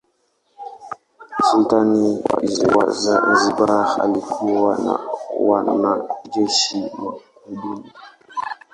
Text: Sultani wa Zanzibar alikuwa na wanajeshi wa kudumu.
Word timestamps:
Sultani 1.49 2.23
wa 2.75 2.89
Zanzibar 2.91 4.01
alikuwa 4.03 4.77
na 4.77 4.99
wanajeshi 5.39 6.83
wa 6.83 7.19
kudumu. 7.43 7.91